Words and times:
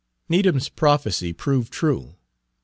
Needham's 0.27 0.67
prophecy 0.67 1.31
proved 1.31 1.71
true. 1.71 2.15